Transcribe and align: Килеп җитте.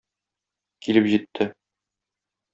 Килеп 0.87 1.11
җитте. 1.13 1.49